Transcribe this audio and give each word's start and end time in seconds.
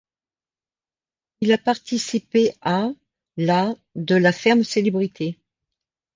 Il 1.41 1.51
a 1.53 1.59
participé 1.59 2.55
à 2.61 2.89
la 3.37 3.75
de 3.93 4.15
La 4.15 4.31
Ferme 4.31 4.63
Célébrités. 4.63 5.37